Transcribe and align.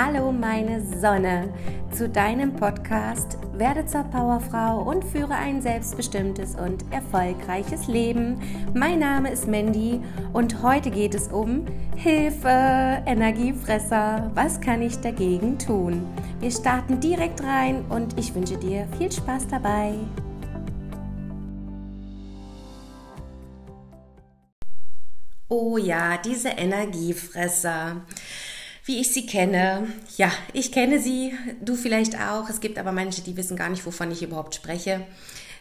Hallo 0.00 0.30
meine 0.30 0.80
Sonne 1.00 1.52
zu 1.90 2.08
deinem 2.08 2.54
Podcast 2.54 3.36
Werde 3.54 3.84
zur 3.84 4.04
Powerfrau 4.04 4.80
und 4.82 5.02
führe 5.02 5.34
ein 5.34 5.60
selbstbestimmtes 5.60 6.54
und 6.54 6.84
erfolgreiches 6.92 7.88
Leben. 7.88 8.40
Mein 8.74 9.00
Name 9.00 9.32
ist 9.32 9.48
Mandy 9.48 10.00
und 10.32 10.62
heute 10.62 10.92
geht 10.92 11.16
es 11.16 11.26
um 11.26 11.66
Hilfe, 11.96 13.02
Energiefresser. 13.06 14.30
Was 14.34 14.60
kann 14.60 14.82
ich 14.82 15.00
dagegen 15.00 15.58
tun? 15.58 16.06
Wir 16.38 16.52
starten 16.52 17.00
direkt 17.00 17.42
rein 17.42 17.84
und 17.88 18.16
ich 18.20 18.32
wünsche 18.36 18.56
dir 18.56 18.86
viel 18.98 19.10
Spaß 19.10 19.48
dabei. 19.48 19.94
Oh 25.48 25.76
ja, 25.76 26.18
diese 26.18 26.50
Energiefresser 26.50 28.02
wie 28.88 29.00
ich 29.00 29.12
sie 29.12 29.26
kenne. 29.26 29.86
Ja, 30.16 30.32
ich 30.54 30.72
kenne 30.72 30.98
sie, 30.98 31.34
du 31.60 31.76
vielleicht 31.76 32.18
auch. 32.18 32.48
Es 32.48 32.60
gibt 32.60 32.78
aber 32.78 32.90
manche, 32.90 33.20
die 33.20 33.36
wissen 33.36 33.56
gar 33.56 33.68
nicht, 33.68 33.84
wovon 33.84 34.10
ich 34.10 34.22
überhaupt 34.22 34.54
spreche. 34.54 35.06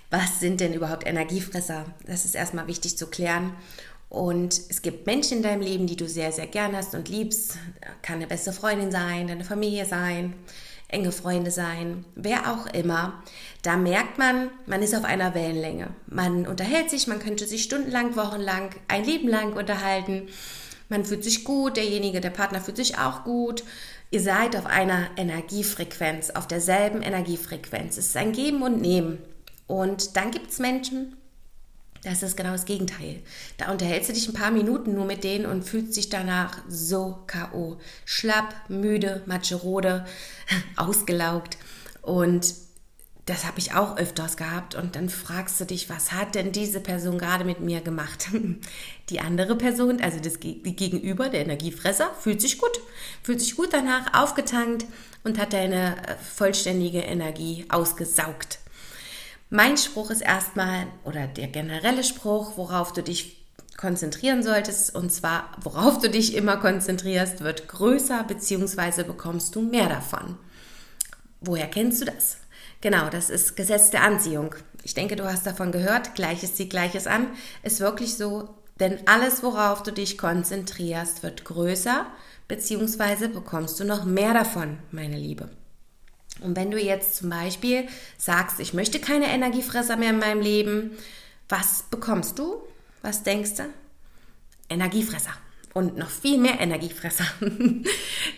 Was 0.09 0.39
sind 0.39 0.61
denn 0.61 0.73
überhaupt 0.73 1.05
Energiefresser? 1.05 1.85
Das 2.05 2.23
ist 2.23 2.35
erstmal 2.35 2.67
wichtig 2.67 2.97
zu 2.97 3.07
klären. 3.07 3.53
Und 4.09 4.61
es 4.69 4.81
gibt 4.81 5.05
Menschen 5.05 5.37
in 5.37 5.43
deinem 5.43 5.61
Leben, 5.61 5.87
die 5.87 5.97
du 5.97 6.07
sehr, 6.07 6.31
sehr 6.31 6.47
gern 6.47 6.73
hast 6.73 6.95
und 6.95 7.09
liebst. 7.09 7.57
Kann 8.01 8.15
eine 8.15 8.27
beste 8.27 8.53
Freundin 8.53 8.91
sein, 8.91 9.27
deine 9.27 9.43
Familie 9.43 9.85
sein, 9.85 10.33
enge 10.87 11.11
Freunde 11.11 11.51
sein, 11.51 12.05
wer 12.15 12.53
auch 12.53 12.67
immer. 12.67 13.21
Da 13.61 13.75
merkt 13.75 14.17
man, 14.17 14.49
man 14.65 14.81
ist 14.81 14.95
auf 14.95 15.03
einer 15.03 15.35
Wellenlänge. 15.35 15.89
Man 16.07 16.47
unterhält 16.47 16.89
sich, 16.89 17.07
man 17.07 17.19
könnte 17.19 17.45
sich 17.45 17.63
stundenlang, 17.63 18.15
wochenlang, 18.15 18.69
ein 18.87 19.03
Leben 19.03 19.27
lang 19.27 19.51
unterhalten. 19.51 20.29
Man 20.89 21.05
fühlt 21.05 21.23
sich 21.23 21.43
gut, 21.43 21.77
derjenige, 21.77 22.21
der 22.21 22.29
Partner 22.29 22.61
fühlt 22.61 22.77
sich 22.77 22.97
auch 22.97 23.23
gut. 23.23 23.63
Ihr 24.09 24.21
seid 24.21 24.55
auf 24.55 24.65
einer 24.65 25.07
Energiefrequenz, 25.17 26.29
auf 26.29 26.47
derselben 26.47 27.01
Energiefrequenz. 27.01 27.97
Es 27.97 28.07
ist 28.07 28.17
ein 28.17 28.31
Geben 28.31 28.61
und 28.61 28.81
Nehmen. 28.81 29.17
Und 29.67 30.15
dann 30.15 30.31
gibt 30.31 30.51
es 30.51 30.59
Menschen, 30.59 31.17
das 32.03 32.23
ist 32.23 32.37
genau 32.37 32.51
das 32.51 32.65
Gegenteil. 32.65 33.21
Da 33.57 33.71
unterhältst 33.71 34.09
du 34.09 34.13
dich 34.13 34.27
ein 34.29 34.33
paar 34.33 34.51
Minuten 34.51 34.93
nur 34.93 35.05
mit 35.05 35.25
denen 35.25 35.45
und 35.45 35.63
fühlst 35.63 35.97
dich 35.97 36.07
danach 36.09 36.59
so 36.69 37.19
K.O. 37.27 37.77
Schlapp, 38.05 38.55
müde, 38.69 39.23
matschrode, 39.25 40.05
ausgelaugt. 40.77 41.57
Und 42.01 42.53
das 43.27 43.45
habe 43.45 43.59
ich 43.59 43.73
auch 43.73 43.97
öfters 43.97 44.37
gehabt 44.37 44.73
und 44.75 44.95
dann 44.95 45.09
fragst 45.09 45.59
du 45.59 45.65
dich, 45.65 45.89
was 45.89 46.13
hat 46.13 46.33
denn 46.33 46.53
diese 46.53 46.79
Person 46.79 47.17
gerade 47.17 47.43
mit 47.43 47.59
mir 47.59 47.81
gemacht? 47.81 48.29
Die 49.09 49.19
andere 49.19 49.55
Person, 49.55 50.01
also 50.01 50.19
das 50.19 50.39
die 50.39 50.75
Gegenüber, 50.75 51.29
der 51.29 51.41
Energiefresser, 51.41 52.11
fühlt 52.19 52.41
sich 52.41 52.57
gut, 52.57 52.81
fühlt 53.23 53.39
sich 53.39 53.55
gut 53.55 53.71
danach, 53.71 54.13
aufgetankt 54.13 54.85
und 55.23 55.39
hat 55.39 55.53
deine 55.53 55.95
äh, 56.05 56.15
vollständige 56.17 56.99
Energie 56.99 57.65
ausgesaugt. 57.69 58.59
Mein 59.49 59.77
Spruch 59.77 60.09
ist 60.09 60.21
erstmal, 60.21 60.87
oder 61.05 61.25
der 61.25 61.47
generelle 61.47 62.03
Spruch, 62.03 62.57
worauf 62.57 62.91
du 62.91 63.01
dich 63.01 63.45
konzentrieren 63.77 64.43
solltest, 64.43 64.93
und 64.93 65.13
zwar, 65.13 65.51
worauf 65.61 65.99
du 65.99 66.09
dich 66.09 66.35
immer 66.35 66.57
konzentrierst, 66.57 67.41
wird 67.41 67.69
größer, 67.69 68.25
beziehungsweise 68.25 69.05
bekommst 69.05 69.55
du 69.55 69.61
mehr 69.61 69.87
davon. 69.87 70.37
Woher 71.39 71.67
kennst 71.67 72.01
du 72.01 72.05
das? 72.05 72.39
Genau, 72.81 73.09
das 73.09 73.29
ist 73.29 73.55
Gesetz 73.55 73.89
der 73.89 74.03
Anziehung. 74.03 74.55
Ich 74.83 74.93
denke, 74.93 75.15
du 75.15 75.25
hast 75.25 75.45
davon 75.45 75.71
gehört. 75.71 76.15
Gleiches 76.15 76.55
zieht 76.55 76.69
Gleiches 76.69 77.07
an. 77.07 77.27
Ist 77.63 77.79
wirklich 77.79 78.15
so, 78.15 78.55
denn 78.79 78.99
alles, 79.07 79.43
worauf 79.43 79.83
du 79.83 79.91
dich 79.91 80.17
konzentrierst, 80.17 81.23
wird 81.23 81.45
größer, 81.45 82.05
beziehungsweise 82.47 83.29
bekommst 83.29 83.79
du 83.79 83.83
noch 83.83 84.05
mehr 84.05 84.33
davon, 84.33 84.77
meine 84.91 85.17
Liebe. 85.17 85.49
Und 86.41 86.55
wenn 86.55 86.69
du 86.69 86.79
jetzt 86.79 87.15
zum 87.15 87.29
Beispiel 87.29 87.87
sagst, 88.17 88.59
ich 88.59 88.73
möchte 88.73 88.99
keine 88.99 89.27
Energiefresser 89.27 89.97
mehr 89.97 90.11
in 90.11 90.19
meinem 90.19 90.41
Leben, 90.41 90.91
was 91.49 91.83
bekommst 91.89 92.37
du? 92.37 92.61
Was 93.01 93.23
denkst 93.23 93.55
du? 93.55 93.63
Energiefresser. 94.69 95.31
Und 95.73 95.97
noch 95.97 96.09
viel 96.09 96.37
mehr 96.37 96.59
Energiefresser. 96.59 97.25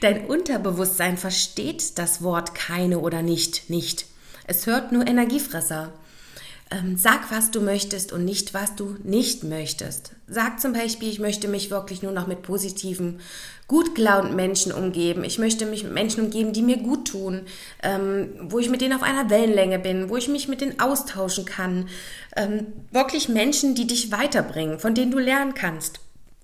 Dein 0.02 0.26
Unterbewusstsein 0.26 1.18
versteht 1.18 1.98
das 1.98 2.22
Wort 2.22 2.56
keine 2.56 3.00
oder 3.00 3.22
nicht 3.22 3.70
nicht. 3.70 4.06
Es 4.50 4.66
hört 4.66 4.92
nur 4.92 5.06
Energiefresser. 5.06 5.94
Ähm, 6.72 6.98
sag, 6.98 7.32
was 7.32 7.52
du 7.52 7.62
möchtest 7.62 8.12
und 8.12 8.26
nicht, 8.26 8.56
was 8.56 8.76
du 8.76 8.96
nicht 9.04 9.44
möchtest. 9.44 10.14
Sag 10.28 10.60
zum 10.60 10.74
Beispiel, 10.74 11.08
ich 11.08 11.20
möchte 11.20 11.48
mich 11.48 11.70
wirklich 11.70 12.02
nur 12.02 12.12
noch 12.12 12.26
mit 12.26 12.42
positiven, 12.42 13.20
gut 13.68 13.94
gelaunten 13.94 14.36
Menschen 14.36 14.72
umgeben. 14.72 15.24
Ich 15.24 15.38
möchte 15.38 15.68
mich 15.68 15.84
mit 15.84 15.94
Menschen 15.94 16.26
umgeben, 16.26 16.52
die 16.52 16.64
mir 16.64 16.78
gut 16.78 17.10
tun, 17.10 17.42
ähm, 17.84 18.30
wo 18.42 18.58
ich 18.58 18.72
mit 18.72 18.82
denen 18.82 18.94
auf 18.94 19.04
einer 19.04 19.30
Wellenlänge 19.30 19.78
bin, 19.78 20.10
wo 20.10 20.18
ich 20.18 20.28
mich 20.28 20.48
mit 20.48 20.62
denen 20.62 20.80
austauschen 20.80 21.46
kann. 21.46 21.88
Ähm, 22.36 22.66
wirklich 22.90 23.30
Menschen, 23.30 23.76
die 23.76 23.86
dich 23.86 24.12
weiterbringen, 24.12 24.80
von 24.80 24.96
denen 24.96 25.12
du 25.12 25.20
lernen 25.20 25.54
kannst 25.54 26.00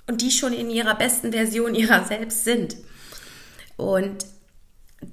und 0.06 0.22
die 0.22 0.30
schon 0.30 0.54
in 0.54 0.70
ihrer 0.70 0.94
besten 0.94 1.32
Version 1.32 1.74
ihrer 1.74 2.06
selbst 2.06 2.44
sind. 2.44 2.78
Und 3.78 4.28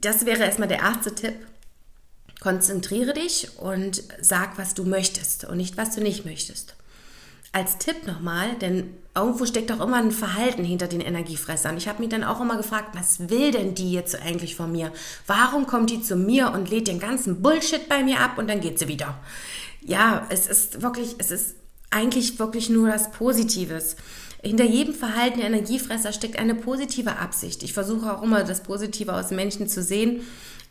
das 0.02 0.26
wäre 0.26 0.44
erstmal 0.44 0.68
der 0.68 0.80
erste 0.80 1.14
Tipp 1.14 1.36
Konzentriere 2.42 3.14
dich 3.14 3.56
und 3.58 4.02
sag, 4.20 4.58
was 4.58 4.74
du 4.74 4.84
möchtest 4.84 5.44
und 5.44 5.58
nicht, 5.58 5.76
was 5.76 5.94
du 5.94 6.00
nicht 6.00 6.24
möchtest. 6.24 6.74
Als 7.52 7.78
Tipp 7.78 8.04
nochmal, 8.04 8.56
denn 8.56 8.94
irgendwo 9.14 9.46
steckt 9.46 9.70
auch 9.70 9.80
immer 9.80 9.98
ein 9.98 10.10
Verhalten 10.10 10.64
hinter 10.64 10.88
den 10.88 11.00
Energiefressern. 11.00 11.76
Ich 11.76 11.86
habe 11.86 12.00
mich 12.00 12.08
dann 12.08 12.24
auch 12.24 12.40
immer 12.40 12.56
gefragt, 12.56 12.96
was 12.96 13.28
will 13.30 13.52
denn 13.52 13.76
die 13.76 13.92
jetzt 13.92 14.20
eigentlich 14.20 14.56
von 14.56 14.72
mir? 14.72 14.90
Warum 15.28 15.68
kommt 15.68 15.90
die 15.90 16.02
zu 16.02 16.16
mir 16.16 16.50
und 16.50 16.68
lädt 16.68 16.88
den 16.88 16.98
ganzen 16.98 17.42
Bullshit 17.42 17.88
bei 17.88 18.02
mir 18.02 18.18
ab 18.18 18.38
und 18.38 18.50
dann 18.50 18.60
geht 18.60 18.80
sie 18.80 18.88
wieder? 18.88 19.20
Ja, 19.80 20.26
es 20.28 20.48
ist 20.48 20.82
wirklich, 20.82 21.14
es 21.18 21.30
ist 21.30 21.54
eigentlich 21.92 22.38
wirklich 22.38 22.70
nur 22.70 22.88
das 22.88 23.10
Positives. 23.10 23.96
Hinter 24.42 24.64
jedem 24.64 24.94
Verhalten 24.94 25.38
der 25.38 25.48
Energiefresser 25.48 26.12
steckt 26.12 26.38
eine 26.38 26.56
positive 26.56 27.16
Absicht. 27.16 27.62
Ich 27.62 27.72
versuche 27.72 28.12
auch 28.12 28.22
immer 28.22 28.42
das 28.42 28.62
Positive 28.62 29.14
aus 29.14 29.30
Menschen 29.30 29.68
zu 29.68 29.82
sehen 29.82 30.22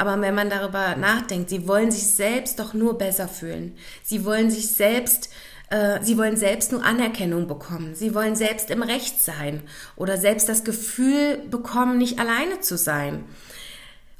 aber 0.01 0.19
wenn 0.19 0.33
man 0.33 0.49
darüber 0.49 0.95
nachdenkt, 0.95 1.51
sie 1.51 1.67
wollen 1.67 1.91
sich 1.91 2.07
selbst 2.07 2.57
doch 2.57 2.73
nur 2.73 2.97
besser 2.97 3.27
fühlen. 3.27 3.75
Sie 4.01 4.25
wollen 4.25 4.49
sich 4.49 4.69
selbst 4.69 5.29
äh, 5.69 5.99
Sie 6.01 6.17
wollen 6.17 6.37
selbst 6.37 6.71
nur 6.71 6.83
Anerkennung 6.83 7.47
bekommen. 7.47 7.93
Sie 7.93 8.15
wollen 8.15 8.35
selbst 8.35 8.71
im 8.71 8.81
Recht 8.81 9.19
sein 9.19 9.61
oder 9.95 10.17
selbst 10.17 10.49
das 10.49 10.63
Gefühl 10.63 11.37
bekommen, 11.51 11.99
nicht 11.99 12.17
alleine 12.17 12.61
zu 12.61 12.79
sein. 12.79 13.25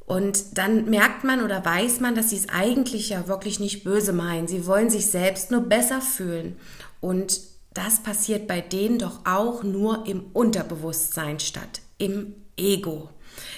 Und 0.05 0.59
dann 0.59 0.87
merkt 0.87 1.23
man 1.23 1.43
oder 1.43 1.65
weiß 1.65 1.99
man, 1.99 2.13
dass 2.13 2.29
sie 2.29 2.37
es 2.37 2.49
eigentlich 2.49 3.09
ja 3.09 3.27
wirklich 3.27 3.59
nicht 3.59 3.83
böse 3.83 4.13
meinen. 4.13 4.47
Sie 4.47 4.67
wollen 4.67 4.91
sich 4.91 5.07
selbst 5.07 5.49
nur 5.49 5.61
besser 5.61 5.99
fühlen. 5.99 6.57
Und 7.01 7.41
das 7.73 8.01
passiert 8.03 8.47
bei 8.47 8.61
denen 8.61 8.99
doch 8.99 9.25
auch 9.25 9.63
nur 9.63 10.05
im 10.05 10.25
Unterbewusstsein 10.33 11.39
statt 11.39 11.81
im 11.97 12.35
Ego. 12.57 13.09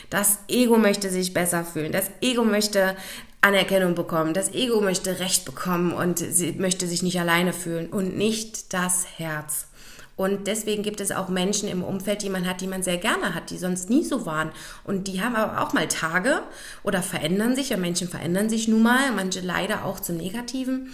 Das 0.10 0.40
Ego 0.48 0.78
möchte 0.78 1.10
sich 1.10 1.34
besser 1.34 1.64
fühlen. 1.64 1.92
Das 1.92 2.10
Ego 2.22 2.44
möchte 2.44 2.96
Anerkennung 3.42 3.96
bekommen. 3.96 4.34
Das 4.34 4.54
Ego 4.54 4.82
möchte 4.82 5.20
Recht 5.20 5.46
bekommen 5.46 5.92
und 5.94 6.20
sie 6.20 6.54
möchte 6.54 6.88
sich 6.88 7.04
nicht 7.04 7.20
alleine 7.20 7.54
fühlen 7.54 7.90
und 7.90 8.16
nicht 8.18 8.74
das 8.74 9.06
Herz. 9.18 9.68
Und 10.16 10.46
deswegen 10.46 10.84
gibt 10.84 11.02
es 11.02 11.12
auch 11.12 11.28
Menschen 11.28 11.68
im 11.68 11.84
Umfeld, 11.84 12.22
die 12.22 12.30
man 12.30 12.48
hat, 12.48 12.62
die 12.62 12.68
man 12.68 12.84
sehr 12.84 12.98
gerne 12.98 13.34
hat, 13.34 13.50
die 13.50 13.58
sonst 13.58 13.90
nie 13.90 14.04
so 14.04 14.28
waren. 14.28 14.52
Und 14.84 15.08
die 15.08 15.24
haben 15.24 15.36
aber 15.36 15.62
auch 15.62 15.74
mal 15.74 15.88
Tage 15.88 16.42
oder 16.84 17.02
verändern 17.02 17.56
sich. 17.56 17.70
Ja, 17.70 17.78
Menschen 17.78 18.08
verändern 18.08 18.48
sich 18.48 18.68
nun 18.68 18.84
mal, 18.84 19.12
manche 19.16 19.42
leider 19.42 19.86
auch 19.86 20.00
zum 20.00 20.18
Negativen 20.18 20.92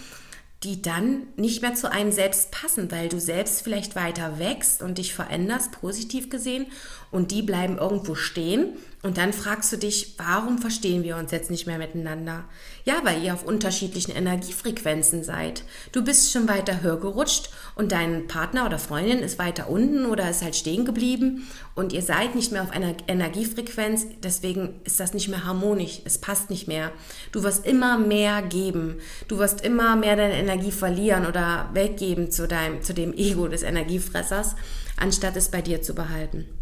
die 0.62 0.82
dann 0.82 1.28
nicht 1.36 1.62
mehr 1.62 1.74
zu 1.74 1.90
einem 1.90 2.12
selbst 2.12 2.50
passen, 2.50 2.90
weil 2.90 3.08
du 3.08 3.18
selbst 3.18 3.62
vielleicht 3.62 3.96
weiter 3.96 4.38
wächst 4.38 4.82
und 4.82 4.98
dich 4.98 5.14
veränderst, 5.14 5.72
positiv 5.72 6.28
gesehen, 6.28 6.66
und 7.10 7.30
die 7.30 7.42
bleiben 7.42 7.78
irgendwo 7.78 8.14
stehen. 8.14 8.76
Und 9.02 9.16
dann 9.16 9.32
fragst 9.32 9.72
du 9.72 9.78
dich, 9.78 10.14
warum 10.18 10.58
verstehen 10.58 11.04
wir 11.04 11.16
uns 11.16 11.30
jetzt 11.30 11.50
nicht 11.50 11.66
mehr 11.66 11.78
miteinander? 11.78 12.44
Ja, 12.84 13.00
weil 13.02 13.22
ihr 13.22 13.32
auf 13.32 13.46
unterschiedlichen 13.46 14.14
Energiefrequenzen 14.14 15.24
seid. 15.24 15.64
Du 15.92 16.04
bist 16.04 16.30
schon 16.30 16.48
weiter 16.48 16.82
höher 16.82 17.00
gerutscht 17.00 17.48
und 17.76 17.92
dein 17.92 18.26
Partner 18.26 18.66
oder 18.66 18.78
Freundin 18.78 19.20
ist 19.20 19.38
weiter 19.38 19.70
unten 19.70 20.04
oder 20.04 20.28
ist 20.28 20.42
halt 20.42 20.54
stehen 20.54 20.84
geblieben 20.84 21.48
und 21.74 21.94
ihr 21.94 22.02
seid 22.02 22.34
nicht 22.34 22.52
mehr 22.52 22.62
auf 22.62 22.72
einer 22.72 22.94
Energiefrequenz. 23.08 24.04
Deswegen 24.22 24.80
ist 24.84 25.00
das 25.00 25.14
nicht 25.14 25.28
mehr 25.28 25.46
harmonisch. 25.46 26.02
Es 26.04 26.18
passt 26.18 26.50
nicht 26.50 26.68
mehr. 26.68 26.92
Du 27.32 27.42
wirst 27.42 27.64
immer 27.64 27.96
mehr 27.96 28.42
geben. 28.42 28.98
Du 29.28 29.38
wirst 29.38 29.62
immer 29.62 29.96
mehr 29.96 30.16
deine 30.16 30.34
Energie 30.34 30.72
verlieren 30.72 31.24
oder 31.24 31.70
weggeben 31.72 32.30
zu 32.30 32.46
deinem, 32.46 32.82
zu 32.82 32.92
dem 32.92 33.14
Ego 33.14 33.48
des 33.48 33.62
Energiefressers, 33.62 34.56
anstatt 34.98 35.36
es 35.36 35.48
bei 35.48 35.62
dir 35.62 35.80
zu 35.80 35.94
behalten. 35.94 36.59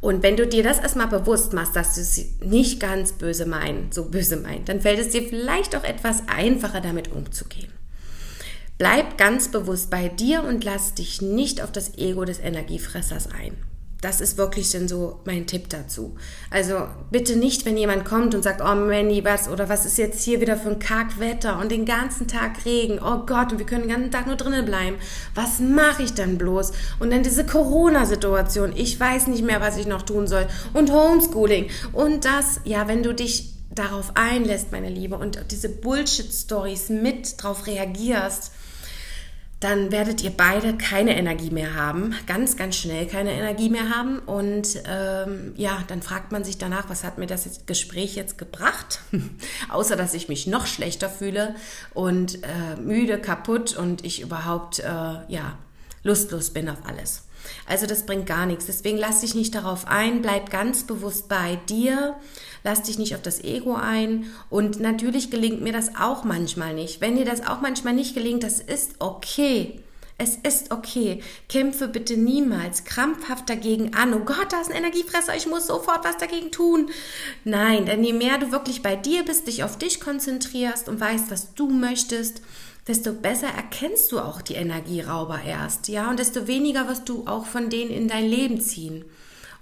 Und 0.00 0.22
wenn 0.22 0.36
du 0.36 0.46
dir 0.46 0.62
das 0.62 0.78
erstmal 0.78 1.08
bewusst 1.08 1.52
machst, 1.52 1.74
dass 1.74 1.96
du 1.96 2.00
es 2.00 2.24
nicht 2.40 2.78
ganz 2.78 3.12
böse 3.12 3.46
meinen, 3.46 3.90
so 3.90 4.04
böse 4.04 4.36
meint, 4.36 4.68
dann 4.68 4.80
fällt 4.80 5.00
es 5.00 5.10
dir 5.10 5.22
vielleicht 5.22 5.74
auch 5.74 5.84
etwas 5.84 6.22
einfacher 6.28 6.80
damit 6.80 7.10
umzugehen. 7.10 7.72
Bleib 8.78 9.18
ganz 9.18 9.48
bewusst 9.48 9.90
bei 9.90 10.08
dir 10.08 10.44
und 10.44 10.62
lass 10.62 10.94
dich 10.94 11.20
nicht 11.20 11.60
auf 11.62 11.72
das 11.72 11.98
Ego 11.98 12.24
des 12.24 12.38
Energiefressers 12.38 13.28
ein. 13.32 13.56
Das 14.00 14.20
ist 14.20 14.38
wirklich 14.38 14.70
dann 14.70 14.86
so 14.86 15.20
mein 15.24 15.46
Tipp 15.46 15.68
dazu. 15.68 16.16
Also 16.50 16.86
bitte 17.10 17.34
nicht, 17.36 17.64
wenn 17.64 17.76
jemand 17.76 18.04
kommt 18.04 18.34
und 18.34 18.44
sagt, 18.44 18.60
oh 18.60 18.74
Manny, 18.74 19.24
was 19.24 19.48
oder 19.48 19.68
was 19.68 19.86
ist 19.86 19.98
jetzt 19.98 20.22
hier 20.22 20.40
wieder 20.40 20.56
für 20.56 20.70
ein 20.70 20.78
Kackwetter 20.78 21.58
und 21.58 21.72
den 21.72 21.84
ganzen 21.84 22.28
Tag 22.28 22.64
Regen. 22.64 23.00
Oh 23.02 23.26
Gott, 23.26 23.50
und 23.50 23.58
wir 23.58 23.66
können 23.66 23.82
den 23.82 23.90
ganzen 23.90 24.12
Tag 24.12 24.26
nur 24.26 24.36
drinnen 24.36 24.64
bleiben. 24.64 24.96
Was 25.34 25.58
mache 25.58 26.04
ich 26.04 26.14
dann 26.14 26.38
bloß? 26.38 26.72
Und 27.00 27.12
dann 27.12 27.24
diese 27.24 27.44
Corona-Situation. 27.44 28.72
Ich 28.76 28.98
weiß 29.00 29.26
nicht 29.26 29.42
mehr, 29.42 29.60
was 29.60 29.76
ich 29.76 29.86
noch 29.86 30.02
tun 30.02 30.28
soll. 30.28 30.46
Und 30.74 30.92
Homeschooling. 30.92 31.68
Und 31.92 32.24
das, 32.24 32.60
ja, 32.64 32.86
wenn 32.86 33.02
du 33.02 33.12
dich 33.12 33.54
darauf 33.74 34.12
einlässt, 34.14 34.70
meine 34.70 34.90
Liebe, 34.90 35.16
und 35.16 35.40
diese 35.50 35.68
Bullshit-Stories 35.68 36.88
mit 36.90 37.42
drauf 37.42 37.66
reagierst, 37.66 38.52
dann 39.60 39.90
werdet 39.90 40.22
ihr 40.22 40.30
beide 40.30 40.76
keine 40.76 41.16
Energie 41.16 41.50
mehr 41.50 41.74
haben, 41.74 42.14
ganz, 42.26 42.56
ganz 42.56 42.76
schnell 42.76 43.06
keine 43.06 43.32
Energie 43.32 43.68
mehr 43.68 43.90
haben. 43.90 44.20
Und 44.20 44.82
ähm, 44.86 45.52
ja, 45.56 45.82
dann 45.88 46.00
fragt 46.00 46.30
man 46.30 46.44
sich 46.44 46.58
danach, 46.58 46.88
was 46.88 47.02
hat 47.02 47.18
mir 47.18 47.26
das 47.26 47.44
jetzt, 47.44 47.66
Gespräch 47.66 48.14
jetzt 48.14 48.38
gebracht? 48.38 49.00
Außer 49.68 49.96
dass 49.96 50.14
ich 50.14 50.28
mich 50.28 50.46
noch 50.46 50.66
schlechter 50.66 51.10
fühle 51.10 51.56
und 51.92 52.44
äh, 52.44 52.80
müde, 52.80 53.18
kaputt 53.18 53.76
und 53.76 54.04
ich 54.04 54.20
überhaupt 54.20 54.78
äh, 54.78 54.84
ja 54.84 55.58
lustlos 56.04 56.50
bin 56.50 56.68
auf 56.68 56.78
alles. 56.86 57.27
Also 57.66 57.86
das 57.86 58.06
bringt 58.06 58.26
gar 58.26 58.46
nichts. 58.46 58.66
Deswegen 58.66 58.98
lass 58.98 59.20
dich 59.20 59.34
nicht 59.34 59.54
darauf 59.54 59.86
ein, 59.86 60.22
bleib 60.22 60.50
ganz 60.50 60.84
bewusst 60.84 61.28
bei 61.28 61.58
dir, 61.68 62.16
lass 62.64 62.82
dich 62.82 62.98
nicht 62.98 63.14
auf 63.14 63.22
das 63.22 63.42
Ego 63.42 63.74
ein. 63.74 64.26
Und 64.50 64.80
natürlich 64.80 65.30
gelingt 65.30 65.60
mir 65.60 65.72
das 65.72 65.96
auch 65.96 66.24
manchmal 66.24 66.74
nicht. 66.74 67.00
Wenn 67.00 67.16
dir 67.16 67.24
das 67.24 67.46
auch 67.46 67.60
manchmal 67.60 67.94
nicht 67.94 68.14
gelingt, 68.14 68.42
das 68.42 68.60
ist 68.60 68.96
okay. 68.98 69.80
Es 70.20 70.34
ist 70.34 70.72
okay. 70.72 71.22
Kämpfe 71.48 71.86
bitte 71.86 72.16
niemals 72.16 72.82
krampfhaft 72.82 73.48
dagegen 73.48 73.94
an. 73.94 74.12
Oh 74.12 74.24
Gott, 74.24 74.52
da 74.52 74.60
ist 74.60 74.68
ein 74.68 74.76
Energiefresser, 74.76 75.36
ich 75.36 75.46
muss 75.46 75.68
sofort 75.68 76.04
was 76.04 76.16
dagegen 76.16 76.50
tun. 76.50 76.90
Nein, 77.44 77.86
denn 77.86 78.02
je 78.02 78.12
mehr 78.12 78.38
du 78.38 78.50
wirklich 78.50 78.82
bei 78.82 78.96
dir 78.96 79.24
bist, 79.24 79.46
dich 79.46 79.62
auf 79.62 79.78
dich 79.78 80.00
konzentrierst 80.00 80.88
und 80.88 81.00
weißt, 81.00 81.30
was 81.30 81.54
du 81.54 81.68
möchtest, 81.68 82.42
desto 82.88 83.12
besser 83.12 83.46
erkennst 83.46 84.10
du 84.10 84.18
auch 84.18 84.42
die 84.42 84.54
Energierauber 84.54 85.40
erst, 85.46 85.86
ja, 85.86 86.10
und 86.10 86.18
desto 86.18 86.48
weniger 86.48 86.88
wirst 86.88 87.08
du 87.08 87.26
auch 87.28 87.46
von 87.46 87.70
denen 87.70 87.92
in 87.92 88.08
dein 88.08 88.26
Leben 88.28 88.60
ziehen. 88.60 89.04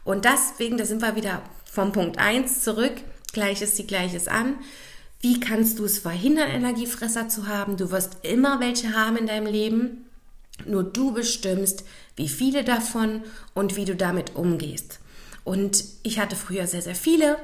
Und 0.05 0.25
deswegen, 0.25 0.79
da 0.79 0.87
sind 0.87 1.03
wir 1.03 1.17
wieder 1.17 1.43
vom 1.71 1.93
Punkt 1.93 2.19
1 2.19 2.63
zurück, 2.63 2.95
Gleiches 3.35 3.75
die 3.75 3.87
Gleiches 3.87 4.29
an. 4.29 4.57
Wie 5.21 5.39
kannst 5.39 5.79
du 5.79 5.85
es 5.85 5.99
verhindern, 5.99 6.49
Energiefresser 6.49 7.29
zu 7.29 7.49
haben? 7.49 7.77
Du 7.77 7.91
wirst 7.91 8.19
immer 8.23 8.61
welche 8.61 8.95
haben 8.95 9.19
in 9.19 9.27
deinem 9.27 9.47
Leben. 9.47 10.06
Nur 10.65 10.85
du 10.85 11.13
bestimmst, 11.13 11.85
wie 12.17 12.29
viele 12.29 12.65
davon 12.65 13.23
und 13.55 13.77
wie 13.77 13.85
du 13.85 13.95
damit 13.95 14.35
umgehst. 14.35 15.01
Und 15.45 15.85
ich 16.03 16.19
hatte 16.19 16.35
früher 16.35 16.67
sehr, 16.67 16.83
sehr 16.83 16.95
viele 16.95 17.37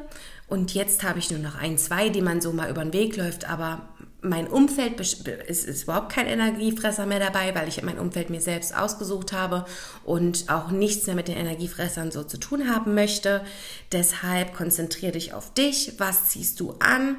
und 0.48 0.74
jetzt 0.74 1.02
habe 1.02 1.18
ich 1.18 1.30
nur 1.30 1.40
noch 1.40 1.54
ein, 1.54 1.78
zwei, 1.78 2.08
die 2.08 2.20
man 2.20 2.40
so 2.40 2.52
mal 2.52 2.68
über 2.68 2.82
den 2.82 2.92
Weg 2.92 3.16
läuft, 3.16 3.48
aber 3.48 3.88
mein 4.20 4.46
Umfeld 4.48 5.00
ist, 5.00 5.26
ist 5.28 5.82
überhaupt 5.82 6.12
kein 6.12 6.26
Energiefresser 6.26 7.06
mehr 7.06 7.18
dabei, 7.18 7.54
weil 7.54 7.68
ich 7.68 7.82
mein 7.82 7.98
Umfeld 7.98 8.30
mir 8.30 8.40
selbst 8.40 8.76
ausgesucht 8.76 9.32
habe 9.32 9.64
und 10.04 10.48
auch 10.48 10.70
nichts 10.70 11.06
mehr 11.06 11.16
mit 11.16 11.28
den 11.28 11.36
Energiefressern 11.36 12.10
so 12.12 12.22
zu 12.22 12.38
tun 12.38 12.68
haben 12.68 12.94
möchte. 12.94 13.44
Deshalb 13.90 14.54
konzentriere 14.54 15.12
dich 15.12 15.32
auf 15.32 15.54
dich, 15.54 15.94
was 15.98 16.28
ziehst 16.28 16.60
du 16.60 16.74
an 16.78 17.16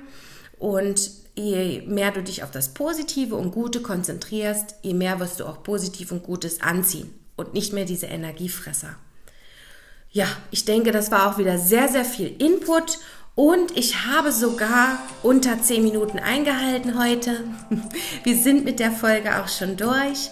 und 0.60 1.12
je 1.36 1.82
mehr 1.88 2.12
du 2.12 2.22
dich 2.22 2.44
auf 2.44 2.52
das 2.52 2.74
Positive 2.74 3.36
und 3.36 3.52
Gute 3.52 3.82
konzentrierst, 3.82 4.76
je 4.82 4.94
mehr 4.94 5.20
wirst 5.20 5.40
du 5.40 5.46
auch 5.46 5.64
Positiv 5.64 6.12
und 6.12 6.24
Gutes 6.24 6.62
anziehen 6.62 7.14
und 7.36 7.54
nicht 7.54 7.74
mehr 7.74 7.86
diese 7.86 8.06
Energiefresser. 8.08 8.96
Ja, 10.12 10.28
ich 10.52 10.66
denke, 10.66 10.92
das 10.92 11.10
war 11.10 11.32
auch 11.32 11.38
wieder 11.40 11.58
sehr, 11.58 11.88
sehr 11.88 12.06
viel 12.06 12.36
Input 12.38 13.00
und 13.36 13.76
ich 13.76 14.06
habe 14.06 14.32
sogar 14.32 15.00
unter 15.24 15.60
10 15.60 15.82
Minuten 15.82 16.20
eingehalten 16.20 17.00
heute. 17.00 17.44
Wir 18.24 18.38
sind 18.38 18.64
mit 18.64 18.80
der 18.80 18.92
Folge 18.92 19.42
auch 19.42 19.48
schon 19.48 19.76
durch. 19.76 20.30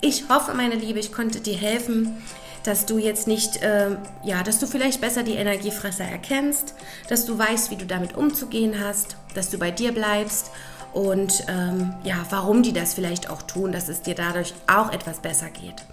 Ich 0.00 0.28
hoffe, 0.28 0.54
meine 0.54 0.76
Liebe, 0.76 1.00
ich 1.00 1.12
konnte 1.12 1.40
dir 1.40 1.56
helfen, 1.56 2.22
dass 2.64 2.86
du 2.86 2.98
jetzt 2.98 3.26
nicht, 3.26 3.62
äh, 3.62 3.96
ja, 4.24 4.42
dass 4.42 4.58
du 4.58 4.66
vielleicht 4.66 5.00
besser 5.00 5.22
die 5.22 5.34
Energiefresser 5.34 6.04
erkennst, 6.04 6.74
dass 7.08 7.24
du 7.26 7.38
weißt, 7.38 7.70
wie 7.70 7.76
du 7.76 7.86
damit 7.86 8.16
umzugehen 8.16 8.82
hast, 8.82 9.16
dass 9.34 9.50
du 9.50 9.58
bei 9.58 9.70
dir 9.70 9.92
bleibst 9.92 10.50
und 10.92 11.44
ähm, 11.48 11.94
ja, 12.04 12.16
warum 12.30 12.62
die 12.62 12.72
das 12.72 12.94
vielleicht 12.94 13.30
auch 13.30 13.42
tun, 13.42 13.72
dass 13.72 13.88
es 13.88 14.02
dir 14.02 14.14
dadurch 14.14 14.54
auch 14.66 14.92
etwas 14.92 15.20
besser 15.20 15.50
geht. 15.50 15.84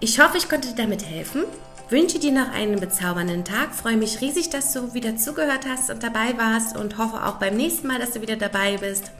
Ich 0.00 0.20
hoffe, 0.20 0.36
ich 0.36 0.48
konnte 0.48 0.68
dir 0.68 0.74
damit 0.74 1.06
helfen 1.06 1.44
wünsche 1.92 2.18
dir 2.18 2.32
noch 2.32 2.50
einen 2.50 2.80
bezaubernden 2.80 3.44
Tag. 3.44 3.74
Freue 3.74 3.98
mich 3.98 4.22
riesig, 4.22 4.48
dass 4.48 4.72
du 4.72 4.94
wieder 4.94 5.16
zugehört 5.16 5.66
hast 5.68 5.90
und 5.90 6.02
dabei 6.02 6.36
warst 6.38 6.74
und 6.74 6.96
hoffe 6.96 7.24
auch 7.24 7.34
beim 7.34 7.54
nächsten 7.54 7.86
Mal, 7.86 7.98
dass 7.98 8.12
du 8.12 8.22
wieder 8.22 8.36
dabei 8.36 8.78
bist. 8.78 9.12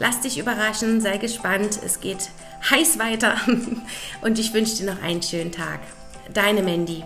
Lass 0.00 0.20
dich 0.20 0.38
überraschen, 0.38 1.00
sei 1.00 1.18
gespannt. 1.18 1.78
Es 1.84 2.00
geht 2.00 2.30
heiß 2.70 2.98
weiter 2.98 3.36
und 4.22 4.38
ich 4.38 4.52
wünsche 4.52 4.76
dir 4.76 4.92
noch 4.92 5.02
einen 5.02 5.22
schönen 5.22 5.52
Tag. 5.52 5.80
Deine 6.32 6.62
Mandy. 6.62 7.04